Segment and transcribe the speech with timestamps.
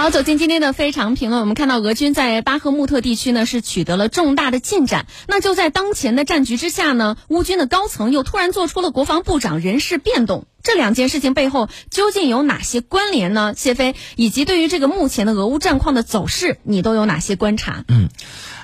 [0.00, 5.04] 好，走进今天的非常评论，我们看到俄军在巴赫穆特地区呢是取得了重大的进展。
[5.28, 10.46] 那就在当前的战局之下呢，乌军的高层又突然做出了国防部长人事变动。
[10.62, 13.52] 这两件事情背后究竟有哪些关联呢？
[13.54, 17.84] 谢飞，以及对于这个目前的俄乌战况的走势，你都有哪些观察？
[17.88, 18.08] 嗯，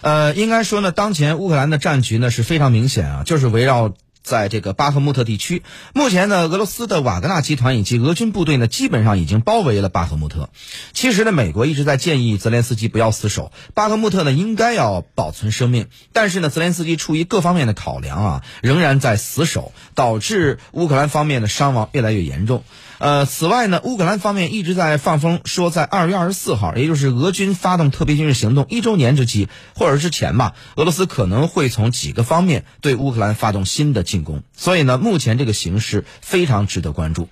[0.00, 3.92] 呃，应该说呢，当前乌克兰的战局呢是非常明显啊，就是围绕。
[4.26, 5.62] 在这个巴赫穆特地区，
[5.94, 10.50] 目前呢，俄罗斯的瓦格纳集团以及俄军部队呢，基本上已经包围了巴赫穆特。
[10.92, 15.86] 其实呢，美国一直在建议泽连斯基不要死守巴赫穆特呢，应该要保存生命。
[16.12, 22.64] 但是呢，泽连斯基出于各方面的考量啊，仍然在死守，导致乌克兰方面的伤亡越来越严重。
[22.98, 34.42] 呃，此外呢，乌克兰方面一直在放风说，在二月二十四号，也就是俄军发动特别军事行动一周年之际，或者之前吧，俄罗斯可能会从几个方面对乌克兰发动新的进攻。
[34.56, 37.28] 所以呢，目前这个形势非常值得关注。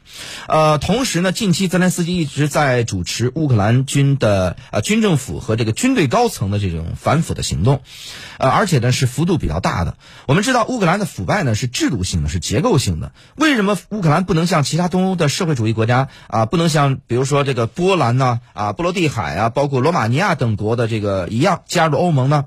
[0.47, 7.81] 呃，同时呢，近期泽连斯基一直在主持乌克兰军的呃军政府和这个军队高层的这种反腐的行动，
[8.39, 9.97] 呃，而且呢是幅度比较大的。
[10.27, 13.13] 我们知道乌克兰的腐败呢是制度性的，是结构性的。
[13.37, 22.45] 为什么乌克兰不能像其他东欧的社会主义国家啊，不能像比如说这个波兰呢啊、波罗的海啊，包括罗马尼亚等国的这个一样加入欧盟呢？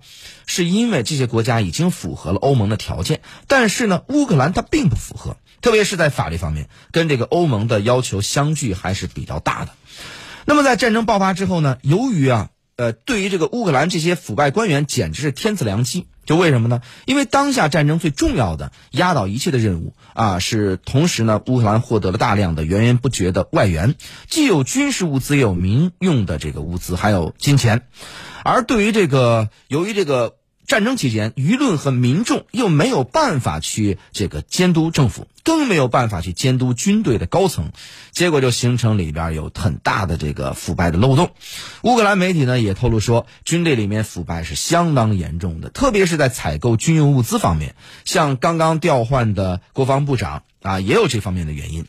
[0.47, 9.73] 是因为这些国家已经符合了欧盟的条件，但是呢，乌克兰它并不符合，特别是在法律方面，跟这个欧盟的要求相距还是比较大的。
[10.45, 16.07] 那么在战争爆发之后呢，由于啊，呃，对于这个乌克兰这些腐败官员，简直是天赐良机。
[16.25, 16.81] 就为什么呢？
[17.05, 23.95] 因为当下战争最重要的、压倒一切的任务啊，是同时呢，乌克兰获得了大量的源源不绝的外援，
[24.29, 27.83] 既有军事物资，也有民用的这个物资，还有金钱。
[28.43, 30.36] 而对于这个，由于这个。
[30.67, 37.71] 战争期间，舆论和民众又没有办法去这个监督政府，更没有办法去监督军队的高层，
[38.11, 41.31] 结果就形成里边有很大的这个腐败的漏洞。
[41.83, 47.73] 乌克兰媒体呢也透露说，军队里面腐败是相当严重的，特别是在采购军用物资方面，
[48.03, 51.85] 像刚刚调换的国防部长啊，也有这方面的原因。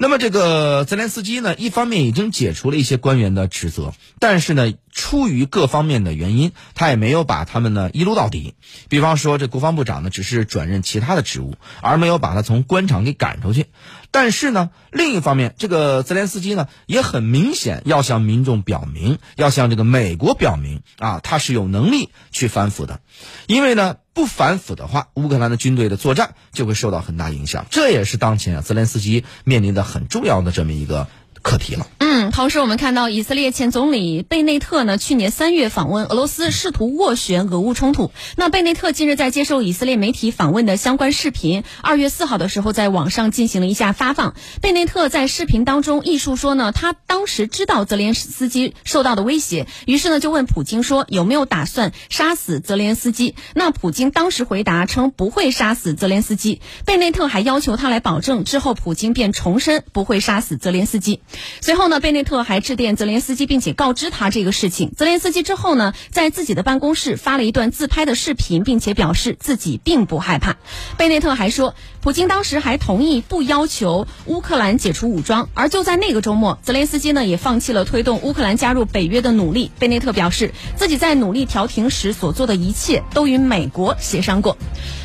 [0.00, 8.54] 那么这个泽连斯基呢，一方面已经解除了一些官员的职责，但是呢，出于各方面的原因，他也没有把他们呢一撸到底。
[8.88, 13.66] 比方说，这国防部长呢，只是转任其他的职务，而没有把他从官场给赶出去。
[14.12, 23.00] 但是呢，另一方面，这个泽连斯基呢，也很明显要向民众表明，要向这个美国表明啊，他是有能力去反腐的，
[23.48, 23.96] 因为呢。
[24.18, 27.64] 不反腐的话，乌克兰的军队的作战就会受到很大影响。
[27.70, 31.06] 这也是当前啊泽连斯基面临的很重要的这么一个
[31.40, 31.86] 课题了。
[32.10, 38.12] 嗯，同时我们看到以色列前总理贝内特呢，去年三月访问俄罗斯，试图斡旋俄乌冲突。
[38.34, 44.34] 那贝内特近日在接受以色列媒体访问的相关视频，二月四号的时候在网上进行了一下发放。
[44.62, 53.34] 贝内特在视频当中忆述说呢，他当时知道泽连斯基受到的威胁，于是呢就问普京说有没有打算杀死泽连斯基。
[53.54, 56.62] 那普京当时回答称不会杀死泽连斯基。
[56.86, 61.20] 贝内特还要求他来保证，之后普京便重申不会杀死泽连斯基。
[61.60, 64.92] 随后呢贝内特还致电泽连斯基，并且告知他这个事情。
[64.96, 70.56] 泽连斯基之后呢，在自己的办公室发了一段自拍的视频，并且表示自己并不害怕。
[70.96, 71.74] 贝内特还说，
[72.08, 75.50] 普京当时还同意不要求乌克兰解除武装。
[75.52, 79.70] 而就在那个周末，泽连斯基呢也放弃了推动乌克兰加入北约的努力。
[79.78, 84.56] 贝内特表示，自己在努力调停时所做的一切都与美国协商过。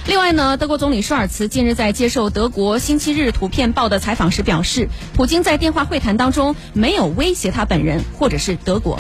[0.07, 8.97] 另外呢，德国总理舒尔茨近日在接受德国《星期日图片报》的采访时表示，普京在电话会谈当中没有威胁他本人或者是德国。